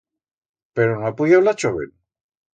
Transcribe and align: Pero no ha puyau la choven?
Pero 0.79 0.95
no 1.03 1.05
ha 1.11 1.13
puyau 1.21 1.45
la 1.45 1.55
choven? 1.65 1.95